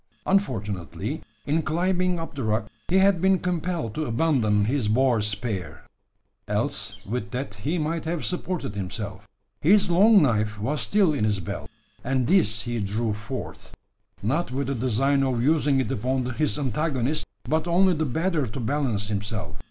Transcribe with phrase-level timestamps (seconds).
[0.25, 5.83] Unfortunately, in climbing up the rock, he had been compelled to abandon his boar spear:
[6.47, 9.27] else with that he might have supported himself.
[9.61, 11.69] His long knife was still in his belt;
[12.03, 13.75] and this he drew forth
[14.23, 18.59] not with the design of using it upon his antagonist, but only the better to
[18.59, 19.55] balance himself.